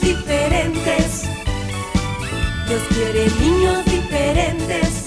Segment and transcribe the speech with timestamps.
[0.00, 1.22] niños diferentes.
[2.66, 5.04] Dios quiere niños diferentes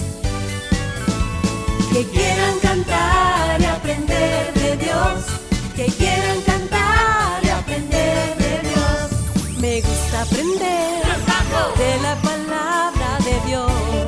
[1.91, 5.25] que quieran cantar y aprender de Dios,
[5.75, 9.59] que quieran cantar y aprender de Dios.
[9.59, 11.03] Me gusta aprender
[11.77, 14.02] de la palabra de Dios.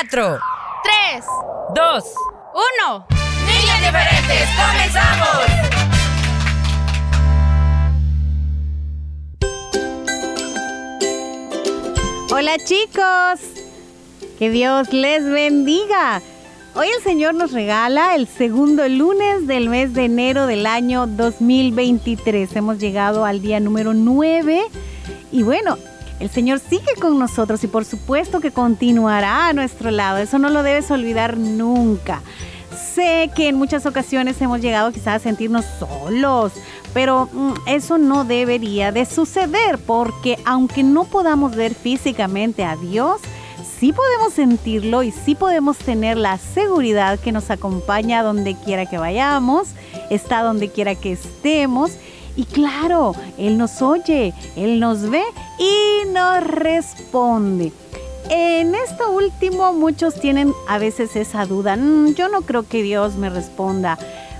[0.00, 0.38] 4,
[0.82, 1.24] 3,
[1.74, 2.04] 2,
[2.88, 3.06] 1.
[3.44, 5.28] Niñas diferentes, comenzamos.
[12.32, 13.40] Hola chicos,
[14.38, 16.22] que Dios les bendiga.
[16.74, 22.56] Hoy el Señor nos regala el segundo lunes del mes de enero del año 2023.
[22.56, 24.62] Hemos llegado al día número 9
[25.30, 25.76] y bueno,
[26.20, 30.18] el Señor sigue con nosotros y por supuesto que continuará a nuestro lado.
[30.18, 32.20] Eso no lo debes olvidar nunca.
[32.94, 36.52] Sé que en muchas ocasiones hemos llegado quizás a sentirnos solos,
[36.92, 43.20] pero mm, eso no debería de suceder porque aunque no podamos ver físicamente a Dios,
[43.78, 48.98] sí podemos sentirlo y sí podemos tener la seguridad que nos acompaña donde quiera que
[48.98, 49.68] vayamos,
[50.10, 51.92] está donde quiera que estemos.
[52.36, 55.22] Y claro, Él nos oye, Él nos ve
[55.58, 57.72] y nos responde.
[58.28, 63.16] En esto último muchos tienen a veces esa duda, "Mm, yo no creo que Dios
[63.16, 63.98] me responda.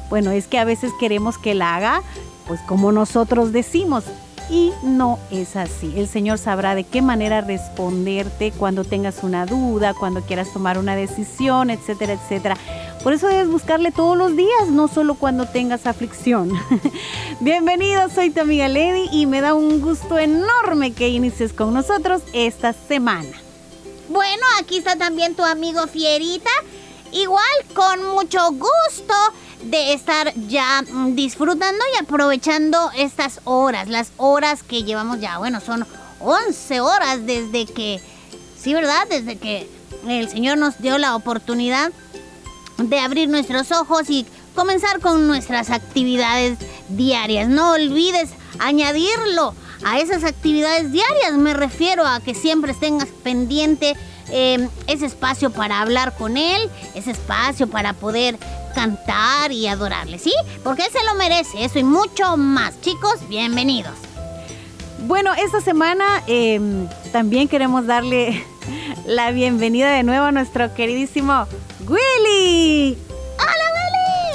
[0.08, 2.02] Bueno, es que a veces queremos que Él haga,
[2.46, 4.04] pues como nosotros decimos,
[4.50, 5.92] y no es así.
[5.96, 10.96] El Señor sabrá de qué manera responderte cuando tengas una duda, cuando quieras tomar una
[10.96, 12.56] decisión, etcétera, etcétera.
[13.03, 16.53] Por eso debes buscarle todos los días, no solo cuando tengas aflicción.
[17.41, 22.21] Bienvenidos, soy tu amiga Lady y me da un gusto enorme que inicies con nosotros
[22.34, 23.31] esta semana.
[24.11, 26.50] Bueno, aquí está también tu amigo Fierita.
[27.12, 29.15] Igual con mucho gusto
[29.62, 35.38] de estar ya mm, disfrutando y aprovechando estas horas, las horas que llevamos ya.
[35.38, 35.87] Bueno, son
[36.21, 37.99] 11 horas desde que,
[38.59, 39.06] sí, ¿verdad?
[39.09, 39.67] Desde que
[40.06, 41.93] el Señor nos dio la oportunidad
[42.88, 46.58] de abrir nuestros ojos y comenzar con nuestras actividades
[46.88, 47.48] diarias.
[47.48, 49.54] No olvides añadirlo
[49.84, 51.32] a esas actividades diarias.
[51.34, 53.96] Me refiero a que siempre tengas pendiente
[54.30, 58.38] eh, ese espacio para hablar con Él, ese espacio para poder
[58.74, 60.32] cantar y adorarle, ¿sí?
[60.62, 62.80] Porque Él se lo merece, eso y mucho más.
[62.80, 63.94] Chicos, bienvenidos.
[65.06, 66.60] Bueno, esta semana eh,
[67.10, 68.44] también queremos darle
[69.06, 71.46] la bienvenida de nuevo a nuestro queridísimo
[72.50, 73.09] Willy.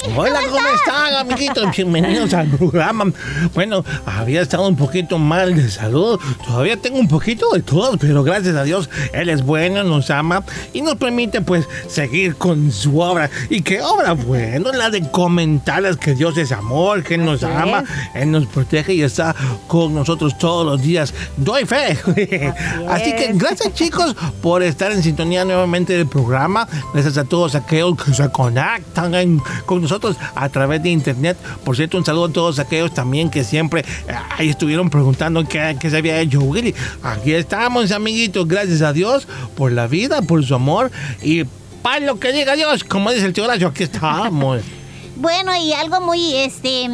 [0.16, 1.76] Hola, ¿cómo están, amiguitos?
[1.76, 3.06] Bienvenidos al programa.
[3.54, 6.20] Bueno, había estado un poquito mal de salud.
[6.46, 10.44] Todavía tengo un poquito de todo, pero gracias a Dios, Él es bueno, nos ama
[10.74, 13.30] y nos permite, pues, seguir con su obra.
[13.50, 14.14] ¿Y qué obra?
[14.14, 17.84] Bueno, la de comentarles que Dios es amor, que Él nos ama.
[18.14, 19.36] Él nos protege y está
[19.68, 21.14] con nosotros todos los días.
[21.38, 21.98] Doy fe.
[22.90, 26.68] Así, que gracias, chicos, por estar en sintonía nuevamente del programa.
[26.94, 29.95] Gracias a todos aquellos que se conectan en- con nosotros
[30.36, 31.38] a través de internet.
[31.64, 35.78] Por cierto, un saludo a todos aquellos también que siempre eh, ahí estuvieron preguntando qué,
[35.80, 36.74] qué se había hecho Willy.
[37.04, 38.48] Aquí estamos, amiguitos.
[38.48, 41.44] Gracias a Dios por la vida, por su amor y
[41.82, 44.62] para lo que diga Dios, como dice el tío Horacio, aquí estamos.
[45.18, 46.90] Bueno, y algo muy, este,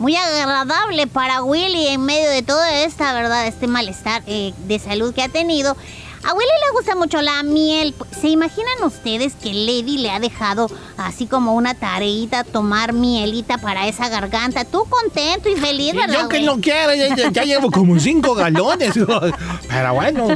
[0.00, 3.46] muy agradable para Willy en medio de toda esta, ¿verdad?
[3.46, 5.76] Este malestar eh, de salud que ha tenido.
[6.24, 7.94] A Willy le gusta mucho la miel.
[8.20, 13.88] ¿Se imaginan ustedes que Lady le ha dejado así como una tareita tomar mielita para
[13.88, 14.64] esa garganta?
[14.64, 16.22] Tú contento y feliz, ¿verdad?
[16.22, 18.94] yo que no quiero, ya, ya- ya llevo como cinco galones.
[19.68, 20.28] Pero bueno.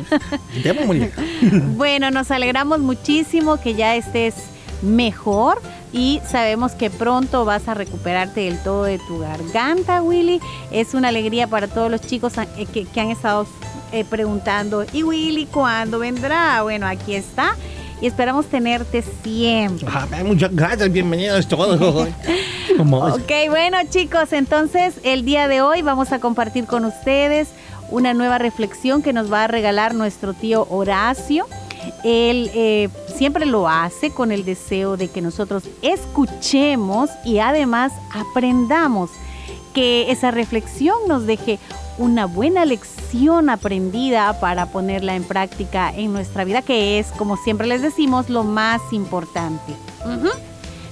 [1.77, 4.35] Bueno, nos alegramos muchísimo que ya estés
[4.83, 5.61] mejor
[5.93, 10.41] y sabemos que pronto vas a recuperarte del todo de tu garganta, Willy.
[10.71, 13.47] Es una alegría para todos los chicos eh, que, que han estado
[13.93, 16.63] eh, preguntando, ¿y Willy cuándo vendrá?
[16.63, 17.55] Bueno, aquí está
[18.01, 19.87] y esperamos tenerte siempre.
[19.91, 22.09] Ah, muchas gracias, bienvenidos todos.
[22.79, 27.49] Ok, bueno chicos, entonces el día de hoy vamos a compartir con ustedes
[27.91, 31.47] una nueva reflexión que nos va a regalar nuestro tío Horacio.
[32.05, 39.11] Él eh, siempre lo hace con el deseo de que nosotros escuchemos y además aprendamos,
[39.75, 41.59] que esa reflexión nos deje
[41.99, 47.67] una buena lección aprendida para ponerla en práctica en nuestra vida, que es, como siempre
[47.67, 49.75] les decimos, lo más importante.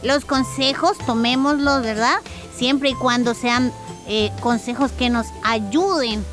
[0.02, 2.16] Los consejos, tomémoslos, ¿verdad?
[2.54, 3.72] Siempre y cuando sean
[4.06, 6.24] eh, consejos que nos ayuden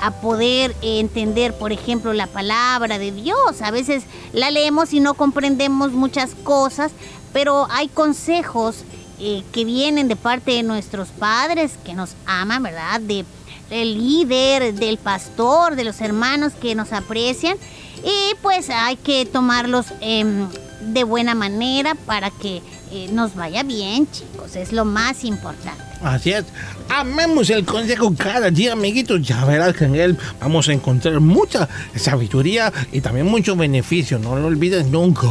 [0.00, 3.62] a poder entender, por ejemplo, la palabra de Dios.
[3.62, 6.92] A veces la leemos y no comprendemos muchas cosas,
[7.32, 8.84] pero hay consejos
[9.20, 13.00] eh, que vienen de parte de nuestros padres que nos aman, ¿verdad?
[13.00, 13.24] De
[13.70, 17.56] del líder, del pastor, de los hermanos que nos aprecian
[18.02, 20.48] y pues hay que tomarlos em,
[20.80, 24.56] de buena manera para que eh, nos vaya bien, chicos.
[24.56, 25.82] Es lo más importante.
[26.02, 26.44] Así es.
[26.88, 29.22] Amemos el consejo cada día, amiguitos.
[29.22, 34.18] Ya verás que en él vamos a encontrar mucha sabiduría y también mucho beneficio.
[34.18, 35.28] No lo olvides nunca.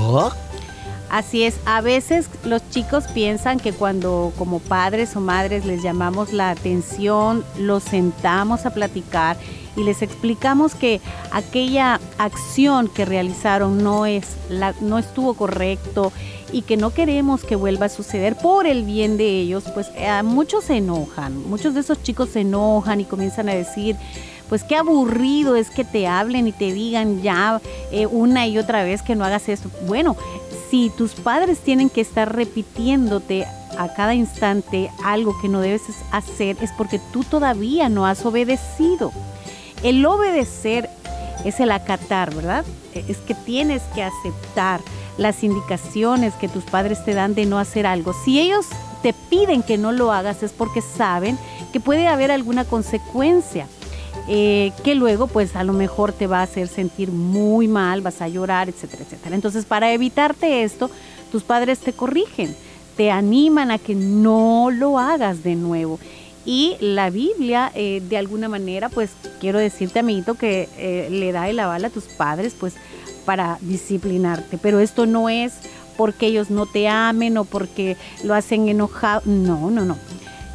[1.09, 6.33] Así es, a veces los chicos piensan que cuando como padres o madres les llamamos
[6.33, 9.37] la atención, los sentamos a platicar
[9.77, 10.99] y les explicamos que
[11.31, 16.11] aquella acción que realizaron no es la, no estuvo correcto
[16.51, 20.21] y que no queremos que vuelva a suceder por el bien de ellos, pues eh,
[20.23, 23.95] muchos se enojan, muchos de esos chicos se enojan y comienzan a decir,
[24.49, 27.61] pues qué aburrido es que te hablen y te digan ya
[27.91, 29.69] eh, una y otra vez que no hagas esto.
[29.85, 30.15] Bueno,
[30.69, 33.45] si tus padres tienen que estar repitiéndote
[33.77, 39.11] a cada instante algo que no debes hacer, es porque tú todavía no has obedecido.
[39.83, 40.89] El obedecer
[41.45, 42.65] es el acatar, ¿verdad?
[42.93, 44.81] Es que tienes que aceptar
[45.17, 48.13] las indicaciones que tus padres te dan de no hacer algo.
[48.25, 48.65] Si ellos
[49.01, 51.37] te piden que no lo hagas es porque saben
[51.73, 53.67] que puede haber alguna consecuencia.
[54.27, 58.21] eh, que luego pues a lo mejor te va a hacer sentir muy mal, vas
[58.21, 59.35] a llorar, etcétera, etcétera.
[59.35, 60.89] Entonces para evitarte esto,
[61.31, 62.55] tus padres te corrigen,
[62.97, 65.99] te animan a que no lo hagas de nuevo.
[66.45, 71.49] Y la Biblia, eh, de alguna manera, pues quiero decirte, amiguito, que eh, le da
[71.49, 72.73] el aval a tus padres, pues
[73.27, 74.57] para disciplinarte.
[74.57, 75.51] Pero esto no es
[75.97, 79.21] porque ellos no te amen o porque lo hacen enojado.
[79.25, 79.97] No, no, no.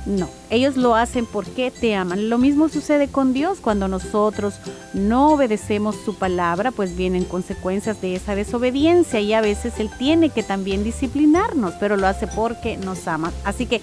[0.07, 2.31] No, ellos lo hacen porque te aman.
[2.31, 4.55] Lo mismo sucede con Dios cuando nosotros
[4.95, 10.31] no obedecemos su palabra, pues vienen consecuencias de esa desobediencia y a veces Él tiene
[10.31, 13.33] que también disciplinarnos, pero lo hace porque nos ama.
[13.45, 13.81] Así que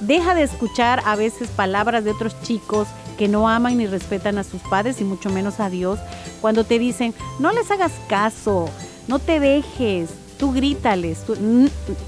[0.00, 4.44] deja de escuchar a veces palabras de otros chicos que no aman ni respetan a
[4.44, 5.98] sus padres y mucho menos a Dios
[6.40, 8.68] cuando te dicen, no les hagas caso,
[9.08, 11.24] no te dejes, tú grítales,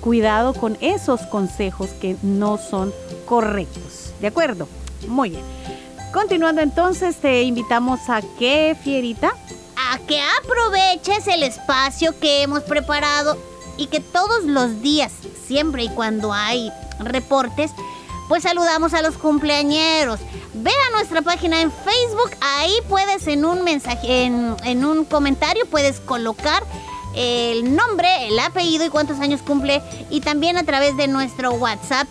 [0.01, 2.93] cuidado con esos consejos que no son
[3.27, 4.13] correctos.
[4.21, 4.69] ¿De acuerdo?
[5.07, 5.43] Muy bien.
[6.13, 9.33] Continuando entonces, te invitamos a que, Fierita,
[9.91, 13.39] A que aproveches el espacio que hemos preparado
[13.77, 15.13] y que todos los días,
[15.47, 17.73] siempre y cuando hay reportes,
[18.29, 20.21] pues saludamos a los cumpleañeros.
[20.55, 26.01] Ve a nuestra página en Facebook, ahí puedes en un mensaje, en, un comentario puedes
[26.01, 26.63] colocar
[27.15, 32.07] el nombre, el apellido y cuántos años cumple y también a través de nuestro WhatsApp.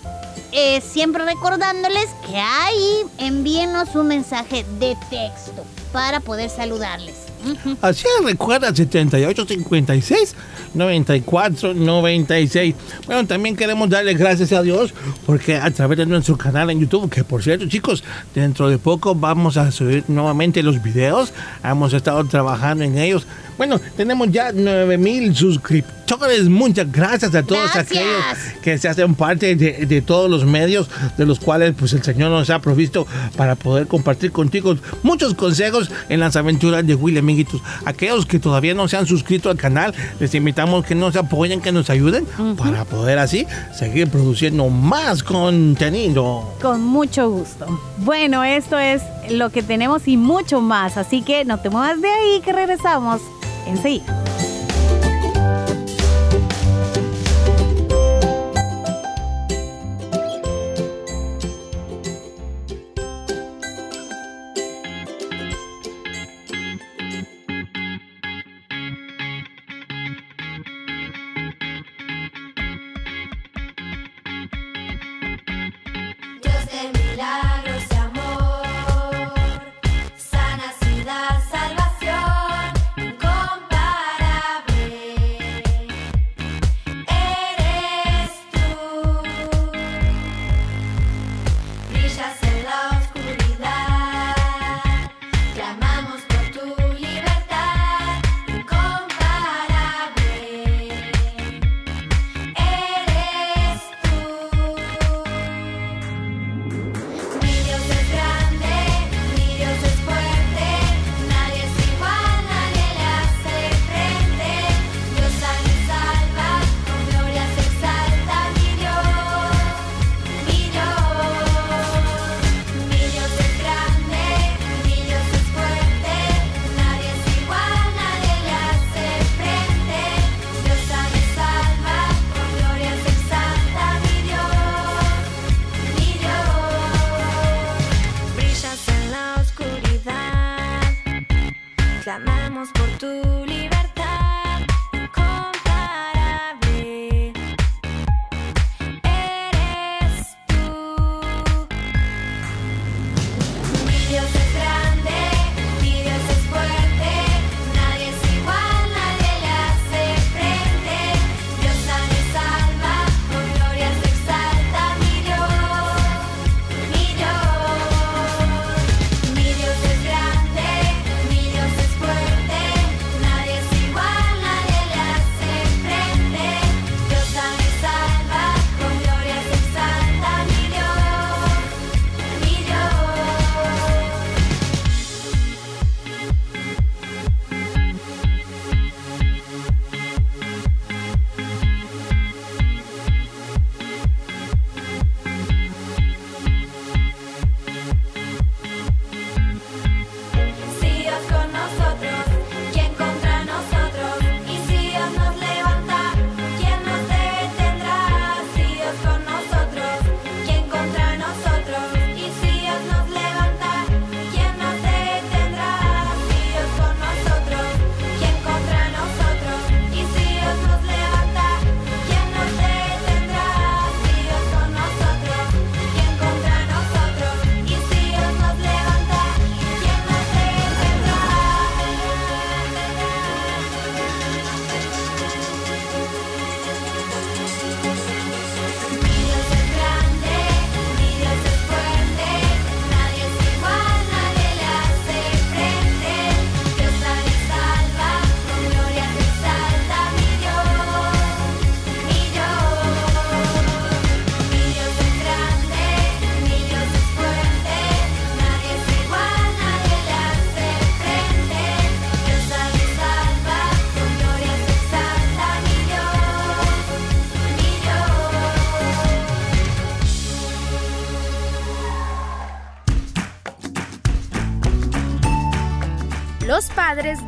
[0.54, 7.28] Eh, siempre recordándoles que ahí envíenos un mensaje de texto para poder saludarles.
[7.46, 7.78] Ujú.
[7.82, 10.36] Así recuerda 7856
[10.74, 12.76] 9496.
[13.06, 14.94] Bueno, también queremos darle gracias a Dios
[15.26, 18.04] porque a través de nuestro canal en YouTube, que por cierto, chicos,
[18.36, 21.34] dentro de poco vamos a subir nuevamente los videos.
[21.64, 23.26] Hemos estado trabajando en ellos.
[23.58, 26.48] Bueno, tenemos ya 9000 suscriptores.
[26.48, 27.88] Muchas gracias a todos Gracias.
[27.88, 32.04] aquellos que se hacen parte de, de todos los medios de los cuales pues el
[32.04, 37.22] Señor nos ha provisto para poder compartir contigo muchos consejos en las aventuras de Willy
[37.28, 37.62] amiguitos.
[37.84, 41.74] Aquellos que todavía no se han suscrito al canal, les invitamos que nos apoyen, que
[41.74, 42.26] nos ayuden
[42.58, 43.46] para poder así
[43.78, 46.54] seguir produciendo más contenido.
[46.62, 47.66] Con mucho gusto.
[47.98, 52.10] Bueno, esto es lo que tenemos y mucho más, así que no te muevas de
[52.10, 53.20] ahí que regresamos
[53.68, 54.24] enseguida.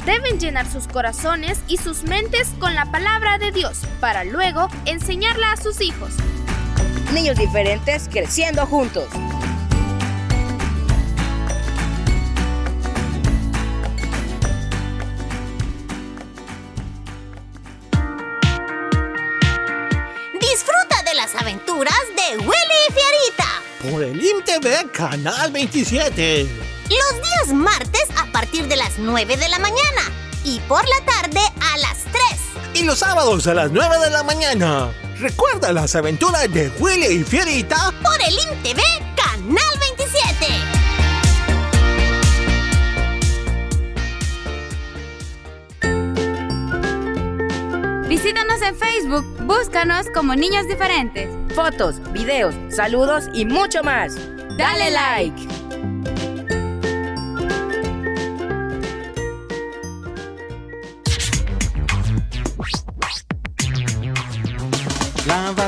[0.09, 5.51] deben llenar sus corazones y sus mentes con la palabra de Dios para luego enseñarla
[5.51, 6.13] a sus hijos.
[7.13, 9.07] Niños diferentes creciendo juntos.
[20.41, 26.47] Disfruta de las aventuras de Willy y Fierita por el IMTV Canal 27.
[26.89, 28.08] Los días martes
[28.39, 30.01] partir de las 9 de la mañana
[30.45, 31.41] y por la tarde
[31.73, 32.13] a las 3.
[32.75, 34.93] Y los sábados a las 9 de la mañana.
[35.17, 38.79] Recuerda las aventuras de Willy y Fierita por el INTV
[39.17, 40.47] Canal 27.
[48.07, 51.27] Visítanos en Facebook, búscanos como Niños Diferentes.
[51.53, 54.15] Fotos, videos, saludos y mucho más.
[54.57, 55.58] Dale like.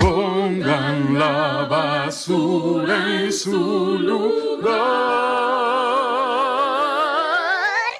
[0.00, 4.70] Pongan la basura en su lugar.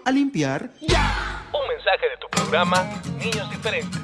[0.05, 0.71] A limpiar.
[0.81, 2.89] Un mensaje de tu programa
[3.19, 4.01] Niños Diferentes.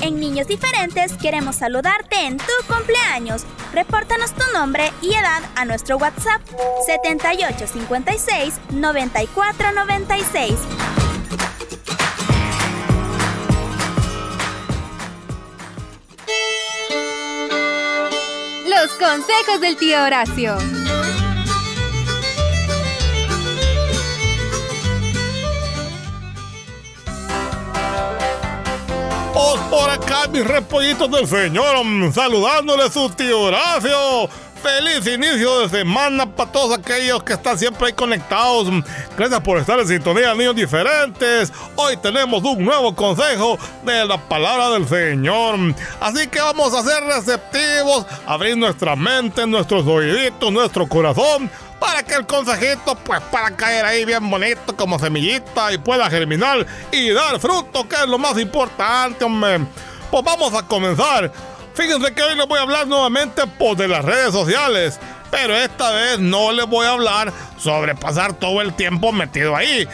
[0.00, 3.44] En Niños Diferentes queremos saludarte en tu cumpleaños.
[3.72, 6.40] Repórtanos tu nombre y edad a nuestro WhatsApp
[6.86, 11.03] 7856 9496.
[18.92, 20.58] Consejos del tío Horacio.
[29.34, 34.28] Os por acá, mis repollitos del Señor, mm, saludándole su tío Horacio.
[34.64, 38.66] Feliz inicio de semana para todos aquellos que están siempre ahí conectados.
[39.14, 41.52] Gracias por estar en sintonía, niños diferentes.
[41.76, 45.58] Hoy tenemos un nuevo consejo de la palabra del Señor.
[46.00, 52.14] Así que vamos a ser receptivos, abrir nuestra mente, nuestros oíditos, nuestro corazón para que
[52.14, 57.38] el consejito pues para caer ahí bien bonito como semillita y pueda germinar y dar
[57.38, 59.60] fruto, que es lo más importante, hombre.
[60.10, 61.30] Pues vamos a comenzar.
[61.74, 65.00] Fíjense que hoy les voy a hablar nuevamente pues, de las redes sociales,
[65.30, 69.86] pero esta vez no les voy a hablar sobre pasar todo el tiempo metido ahí.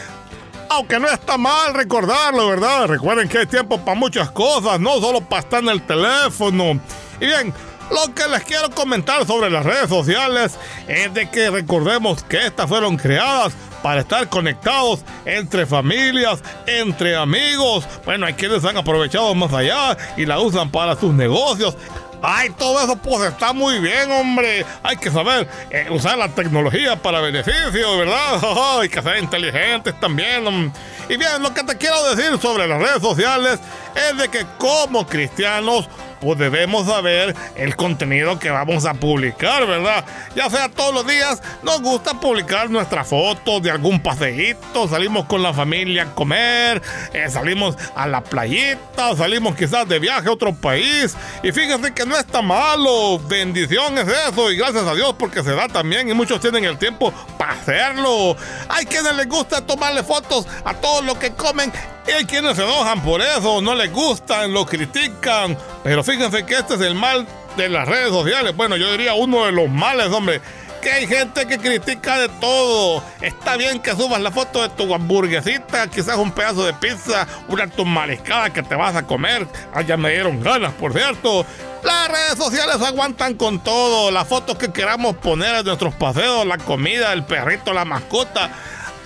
[0.69, 2.87] Aunque no está mal recordarlo, ¿verdad?
[2.87, 6.79] Recuerden que hay tiempo para muchas cosas, no solo para estar en el teléfono.
[7.19, 7.53] Y bien,
[7.89, 10.57] lo que les quiero comentar sobre las redes sociales
[10.87, 17.85] es de que recordemos que estas fueron creadas para estar conectados entre familias, entre amigos.
[18.05, 21.75] Bueno, hay quienes han aprovechado más allá y la usan para sus negocios.
[22.23, 24.63] Ay, todo eso pues está muy bien, hombre.
[24.83, 28.79] Hay que saber eh, usar la tecnología para beneficio, ¿verdad?
[28.79, 30.71] Hay que ser inteligentes también.
[31.09, 33.59] Y bien, lo que te quiero decir sobre las redes sociales
[33.95, 35.89] es de que como cristianos
[36.21, 40.05] pues debemos saber el contenido que vamos a publicar, ¿verdad?
[40.35, 45.41] Ya sea todos los días, nos gusta publicar nuestras fotos de algún paseíto, salimos con
[45.41, 46.81] la familia a comer,
[47.13, 51.17] eh, salimos a la playita, salimos quizás de viaje a otro país.
[51.41, 55.55] Y fíjense que no está malo, bendición es eso, y gracias a Dios porque se
[55.55, 58.37] da también y muchos tienen el tiempo para hacerlo.
[58.69, 61.71] Hay quienes les gusta tomarle fotos a todo lo que comen
[62.07, 65.57] y hay quienes se enojan por eso, no les gustan, lo critican.
[65.83, 68.55] Pero fíjense que este es el mal de las redes sociales.
[68.55, 70.41] Bueno, yo diría uno de los males, hombre.
[70.81, 73.03] Que hay gente que critica de todo.
[73.21, 77.69] Está bien que subas la foto de tu hamburguesita, quizás un pedazo de pizza, una
[77.85, 79.47] mariscada que te vas a comer.
[79.75, 81.45] Ah, ya me dieron ganas, por cierto.
[81.83, 84.09] Las redes sociales aguantan con todo.
[84.09, 88.49] Las fotos que queramos poner de nuestros paseos, la comida, el perrito, la mascota.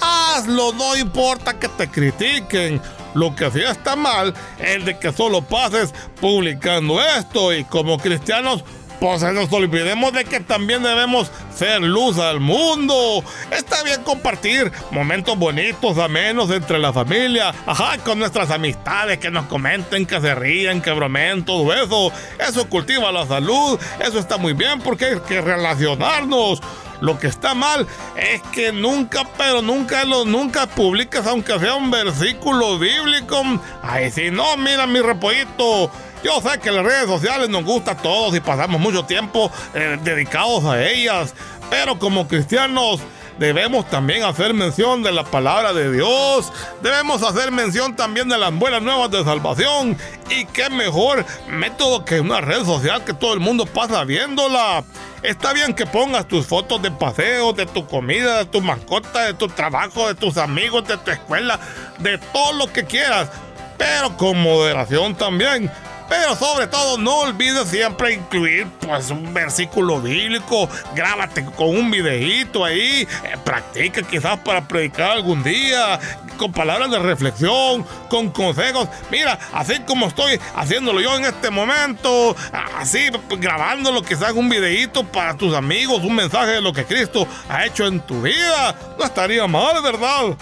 [0.05, 2.81] Hazlo, no importa que te critiquen.
[3.13, 8.63] Lo que sí está mal es de que solo pases publicando esto y como cristianos
[8.99, 13.23] pues no nos olvidemos de que también debemos ser luz al mundo.
[13.51, 17.53] Está bien compartir momentos bonitos, amenos entre la familia.
[17.65, 22.11] Ajá, con nuestras amistades que nos comenten, que se ríen, que bromen, todo eso.
[22.39, 23.79] Eso cultiva la salud.
[23.99, 26.61] Eso está muy bien porque hay que relacionarnos.
[27.01, 31.91] Lo que está mal es que nunca, pero nunca lo, nunca publicas, aunque sea un
[31.91, 33.43] versículo bíblico.
[33.81, 35.91] Ay, si no, mira mi repollito.
[36.23, 39.97] Yo sé que las redes sociales nos gusta a todos y pasamos mucho tiempo eh,
[40.03, 41.35] dedicados a ellas,
[41.69, 43.01] pero como cristianos
[43.37, 48.53] debemos también hacer mención de la palabra de Dios, debemos hacer mención también de las
[48.53, 49.97] buenas nuevas de salvación
[50.29, 54.83] y qué mejor método que una red social que todo el mundo pasa viéndola.
[55.23, 59.33] Está bien que pongas tus fotos de paseo, de tu comida, de tu mascota, de
[59.33, 61.59] tu trabajo, de tus amigos, de tu escuela,
[61.99, 63.29] de todo lo que quieras,
[63.77, 65.71] pero con moderación también.
[66.09, 72.63] Pero sobre todo no olvides siempre incluir pues un versículo bíblico, grábate con un videíto
[72.63, 75.99] ahí, eh, practica quizás para predicar algún día,
[76.37, 78.87] con palabras de reflexión, con consejos.
[79.09, 82.35] Mira, así como estoy haciéndolo yo en este momento,
[82.77, 87.65] así grabándolo quizás un videíto para tus amigos, un mensaje de lo que Cristo ha
[87.65, 88.75] hecho en tu vida.
[88.97, 90.35] No estaría mal, ¿verdad?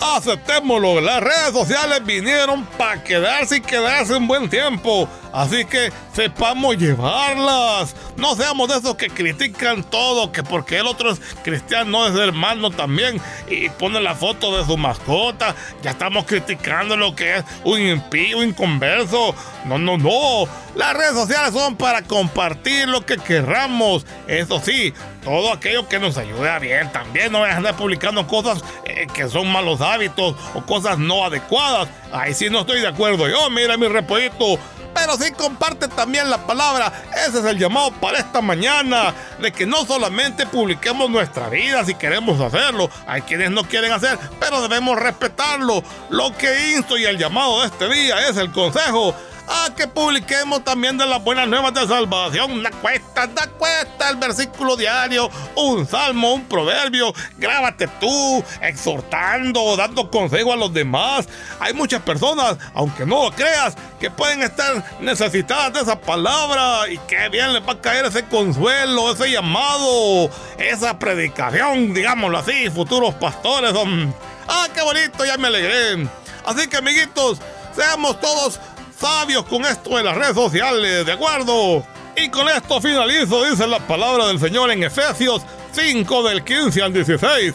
[0.00, 5.06] Aceptémoslo, las redes sociales vinieron para quedarse y quedarse un buen tiempo.
[5.30, 7.94] Así que sepamos llevarlas.
[8.16, 12.70] No seamos de esos que critican todo, que porque el otro es cristiano es hermano
[12.70, 15.54] también y pone la foto de su mascota.
[15.82, 19.34] Ya estamos criticando lo que es un impío, un inconverso.
[19.66, 20.48] No, no, no.
[20.74, 24.06] Las redes sociales son para compartir lo que querramos.
[24.28, 26.90] Eso sí, todo aquello que nos ayude a bien.
[26.92, 31.24] También no voy a andar publicando cosas eh, que son malos hábitos o cosas no
[31.24, 31.88] adecuadas.
[32.12, 33.28] Ahí sí no estoy de acuerdo.
[33.28, 34.58] Yo, mira mi repollito.
[34.94, 36.92] Pero sí comparte también la palabra.
[37.26, 39.14] Ese es el llamado para esta mañana.
[39.40, 42.90] De que no solamente publiquemos nuestra vida si queremos hacerlo.
[43.06, 45.82] Hay quienes no quieren hacer, pero debemos respetarlo.
[46.10, 49.14] Lo que insto y el llamado de este día es el consejo
[49.52, 52.62] a que publiquemos también de las buenas nuevas de salvación.
[52.62, 57.12] Da cuesta, da cuesta el versículo diario, un salmo, un proverbio.
[57.36, 61.28] Grábate tú, exhortando, dando consejo a los demás.
[61.58, 66.98] Hay muchas personas, aunque no lo creas, que pueden estar necesitadas de esa palabra y
[67.08, 73.14] qué bien les va a caer ese consuelo, ese llamado, esa predicación, digámoslo así, futuros
[73.14, 73.72] pastores.
[73.72, 74.14] son-
[74.48, 76.08] Ah, qué bonito, ya me alegré.
[76.44, 77.38] Así que amiguitos,
[77.74, 78.58] seamos todos
[79.00, 81.84] sabios con esto de las redes sociales, ¿de acuerdo?
[82.16, 86.92] Y con esto finalizo, dice la palabra del Señor en Efesios 5 del 15 al
[86.92, 87.54] 16.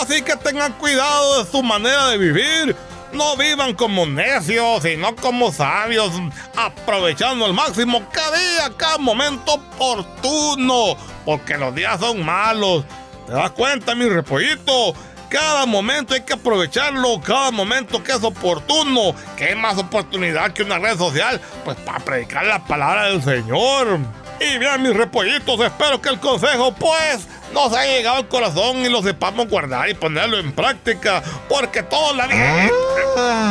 [0.00, 2.76] Así que tengan cuidado de su manera de vivir.
[3.12, 6.12] No vivan como necios, sino como sabios,
[6.56, 12.84] aprovechando al máximo cada día, cada momento oportuno, porque los días son malos.
[13.26, 14.94] ¿Te das cuenta, mi repollito?
[15.28, 19.14] Cada momento hay que aprovecharlo, cada momento que es oportuno.
[19.36, 21.40] ¿Qué más oportunidad que una red social?
[21.64, 23.98] Pues para predicar la palabra del Señor.
[24.38, 28.88] Y bien, mis repollitos, espero que el consejo, pues, nos haya llegado al corazón y
[28.88, 31.22] lo sepamos guardar y ponerlo en práctica.
[31.48, 32.68] Porque todo la vida.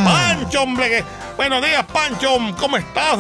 [0.06, 0.90] Pancho, hombre.
[0.90, 1.04] que-
[1.36, 2.38] Buenos días, Pancho.
[2.58, 3.18] ¿Cómo estás?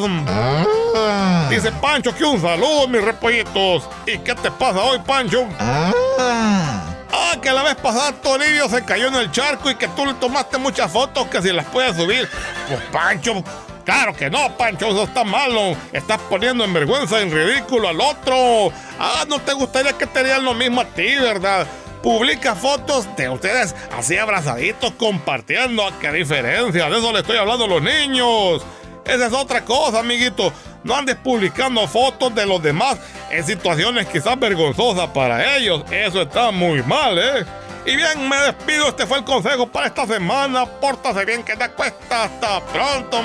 [1.49, 3.83] Dice Pancho que un saludo, mis repollitos.
[4.05, 5.45] ¿Y qué te pasa hoy, Pancho?
[5.59, 6.94] Ah,
[7.41, 10.57] que la vez pasada Toribio se cayó en el charco y que tú le tomaste
[10.57, 12.29] muchas fotos que si las puedes subir.
[12.67, 13.43] Pues Pancho,
[13.83, 15.75] claro que no, Pancho, eso está malo.
[15.91, 18.71] Estás poniendo en vergüenza, en ridículo al otro.
[18.99, 21.67] Ah, no te gustaría que te lo mismo a ti, ¿verdad?
[22.01, 25.85] Publica fotos de ustedes así abrazaditos, compartiendo.
[25.85, 26.89] ¿A qué diferencia?
[26.89, 28.63] De eso le estoy hablando a los niños.
[29.05, 30.51] Esa es otra cosa, amiguito.
[30.85, 32.99] No andes publicando fotos de los demás
[33.31, 35.83] en situaciones quizás vergonzosas para ellos.
[35.89, 37.43] Eso está muy mal, ¿eh?
[37.87, 38.89] Y bien, me despido.
[38.89, 40.67] Este fue el consejo para esta semana.
[40.67, 42.25] Pórtase bien, que te cuesta.
[42.25, 43.17] Hasta pronto.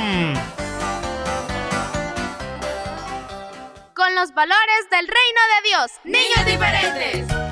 [3.92, 5.90] Con los valores del reino de Dios.
[6.04, 7.49] Niños diferentes.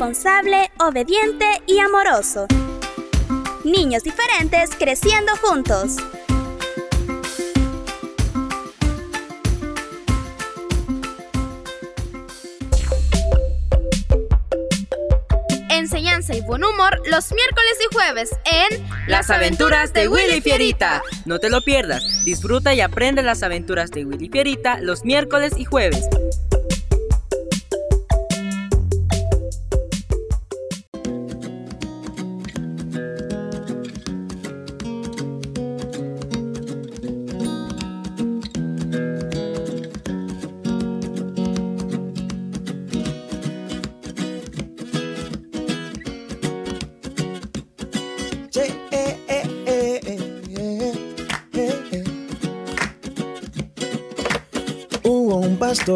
[0.00, 2.46] Responsable, obediente y amoroso.
[3.64, 5.96] Niños diferentes creciendo juntos.
[15.68, 21.02] Enseñanza y buen humor los miércoles y jueves en Las aventuras de Willy Fierita.
[21.26, 22.24] No te lo pierdas.
[22.24, 26.08] Disfruta y aprende las aventuras de Willy Fierita los miércoles y jueves.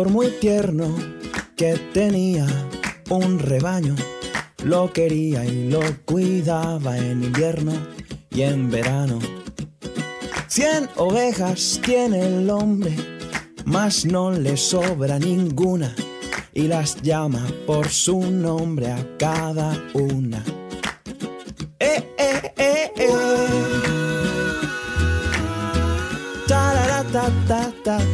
[0.08, 0.94] Muy tierno
[1.56, 2.46] que tenía
[3.10, 3.94] un rebaño.
[4.64, 7.72] Lo quería y lo cuidaba en invierno
[8.30, 9.18] y en verano.
[10.48, 12.94] Cien ovejas tiene el hombre,
[13.64, 15.94] mas no le sobra ninguna.
[16.52, 20.44] Y las llama por su nombre a cada una.
[21.80, 23.10] Eh, eh, eh, eh.
[26.46, 28.13] Tararata, taratara.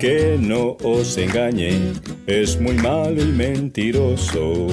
[0.00, 1.92] Que no os engañe.
[2.26, 4.68] Es muy malo y mentiroso.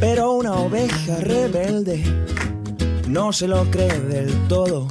[0.00, 2.02] Pero una oveja rebelde
[3.06, 4.88] no se lo cree del todo.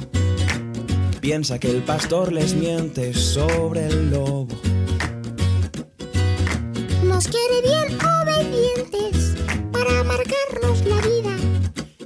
[1.20, 4.46] Piensa que el pastor les miente sobre el lobo.
[7.02, 9.34] Nos quiere bien obedientes
[9.72, 11.36] para amargarnos la vida.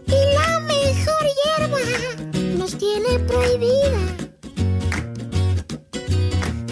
[0.07, 1.79] Y la mejor hierba
[2.57, 4.24] nos tiene prohibida.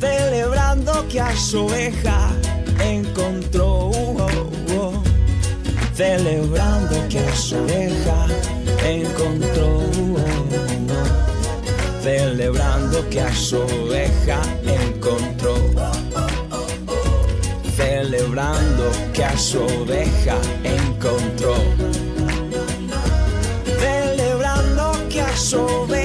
[0.00, 2.30] celebrando que a su oveja
[2.82, 3.90] encontró.
[5.94, 8.26] Celebrando que a su oveja
[8.84, 9.82] encontró.
[12.02, 15.54] Celebrando que a su oveja encontró.
[17.76, 21.54] Celebrando que a su oveja encontró.
[23.78, 25.99] Celebrando que a su oveja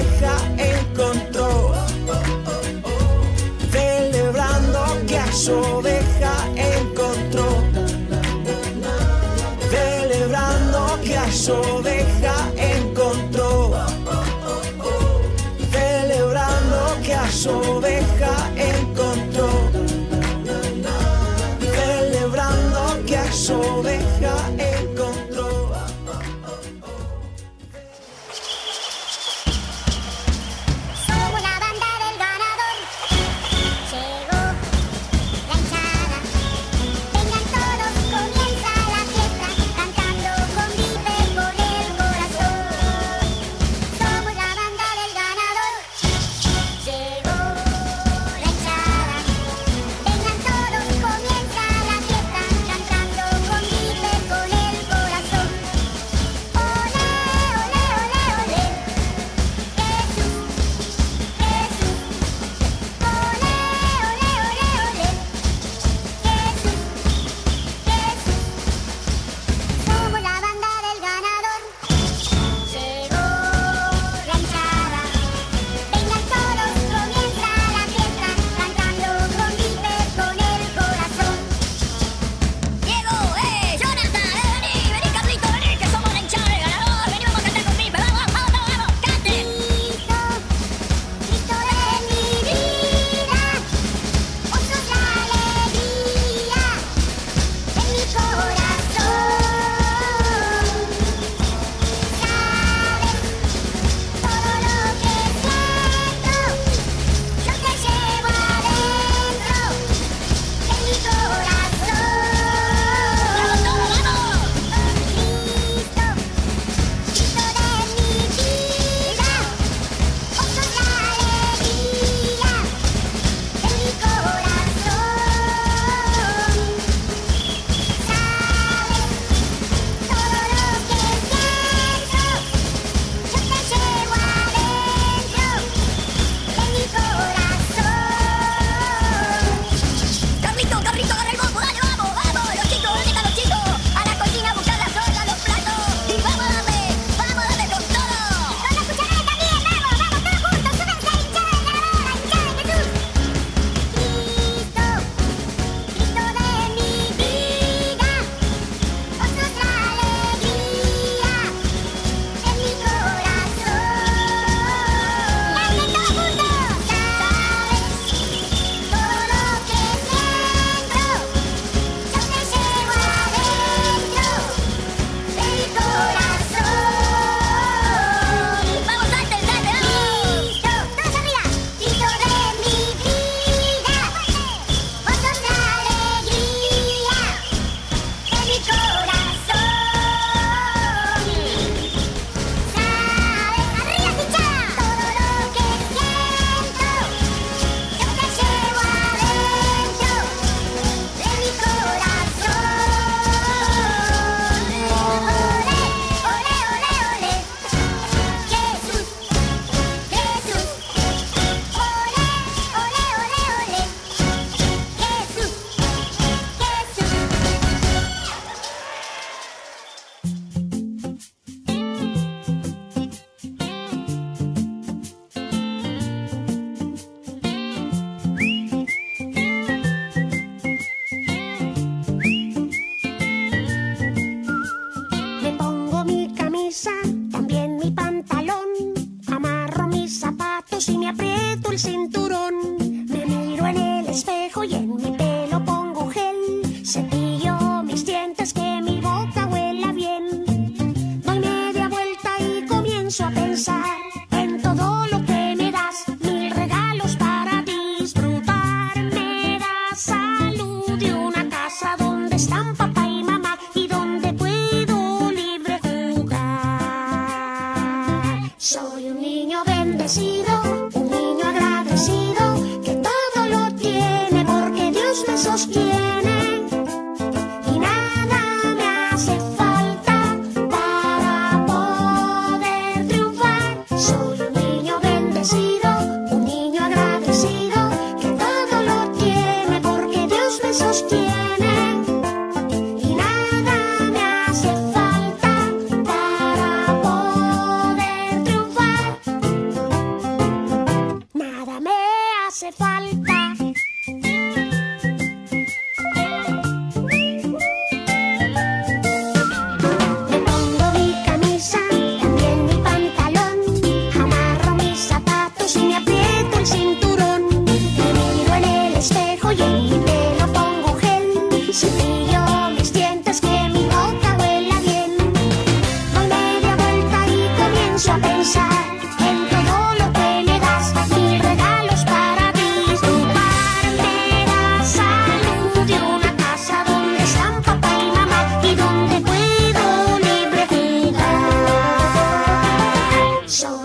[343.55, 343.84] show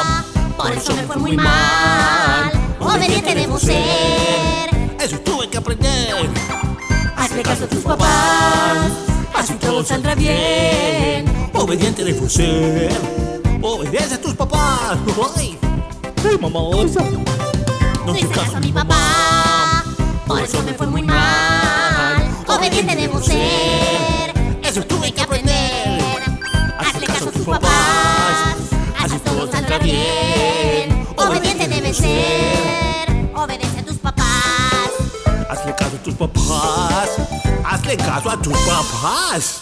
[0.61, 2.51] por eso me fue muy mal.
[2.79, 6.29] Obediente debo ser, eso tuve que aprender.
[7.17, 8.91] Hazle caso a tus papás,
[9.33, 11.25] así todo saldrá bien.
[11.53, 12.91] Obediente debo ser,
[13.61, 14.97] obedece a tus papás.
[15.35, 15.57] ¡Ay!
[16.39, 16.59] Mamá!
[18.05, 19.83] No caso a mi papá,
[20.27, 22.35] por eso me fue muy mal.
[22.47, 24.33] Obediente debo ser,
[24.63, 26.01] eso tuve que aprender.
[26.79, 27.80] Hazle caso a tus papás
[29.79, 31.05] bien.
[31.17, 34.91] Obediente debe ser, obedece a tus papás.
[35.49, 37.09] Hazle caso a tus papás,
[37.65, 39.61] hazle caso a tus papás.